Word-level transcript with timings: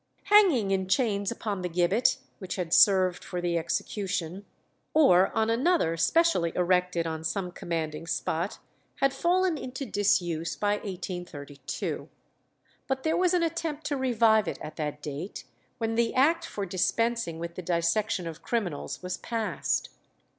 Hanging 0.33 0.71
in 0.71 0.87
chains 0.87 1.29
upon 1.29 1.61
the 1.61 1.69
gibbet 1.69 2.17
which 2.39 2.55
had 2.55 2.73
served 2.73 3.23
for 3.23 3.39
the 3.39 3.55
execution, 3.55 4.47
or 4.95 5.27
on 5.37 5.51
another 5.51 5.95
specially 5.95 6.51
erected 6.55 7.05
on 7.05 7.23
some 7.23 7.51
commanding 7.51 8.07
spot, 8.07 8.57
had 8.95 9.13
fallen 9.13 9.59
into 9.59 9.85
disuse 9.85 10.55
by 10.55 10.77
1832. 10.77 12.09
But 12.87 13.03
there 13.03 13.15
was 13.15 13.35
an 13.35 13.43
attempt 13.43 13.85
to 13.85 13.95
revive 13.95 14.47
it 14.47 14.57
at 14.59 14.75
that 14.77 15.03
date, 15.03 15.43
when 15.77 15.93
the 15.93 16.15
act 16.15 16.47
for 16.47 16.65
dispensing 16.65 17.37
with 17.37 17.53
the 17.53 17.61
dissection 17.61 18.25
of 18.25 18.41
criminals 18.41 19.03
was 19.03 19.17
passed. 19.17 19.89